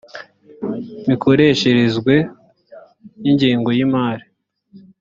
mikoresherezwe 1.07 2.15
y 3.23 3.25
ingengo 3.31 3.69
y 3.77 3.81
imari 3.85 4.25